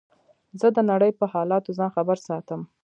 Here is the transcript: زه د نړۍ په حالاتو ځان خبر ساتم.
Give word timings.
زه 0.59 0.67
د 0.75 0.79
نړۍ 0.91 1.11
په 1.19 1.25
حالاتو 1.33 1.75
ځان 1.77 1.89
خبر 1.95 2.17
ساتم. 2.27 2.61